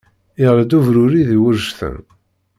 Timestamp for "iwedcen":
1.37-1.97